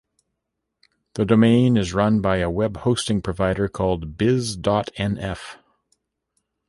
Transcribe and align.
The 1.13 1.25
domain 1.25 1.77
is 1.77 1.93
run 1.93 2.21
by 2.21 2.37
a 2.37 2.49
web-hosting 2.49 3.21
provider 3.21 3.67
called 3.67 4.17
biz.nf. 4.17 5.57